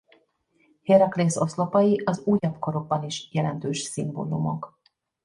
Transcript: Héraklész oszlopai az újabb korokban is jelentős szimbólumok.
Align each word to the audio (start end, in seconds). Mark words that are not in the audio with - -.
Héraklész 0.83 1.35
oszlopai 1.37 2.01
az 2.05 2.21
újabb 2.25 2.59
korokban 2.59 3.03
is 3.03 3.27
jelentős 3.31 3.79
szimbólumok. 3.81 4.79